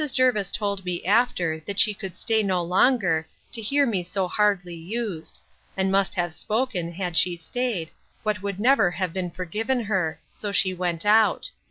[0.13, 4.73] Jervis told me after, that she could stay no longer, to hear me so hardly
[4.73, 5.39] used;
[5.77, 7.91] and must have spoken, had she staid,
[8.23, 11.51] what would never have been forgiven her; so she went out.